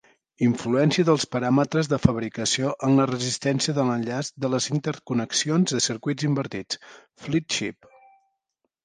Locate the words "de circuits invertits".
5.77-6.81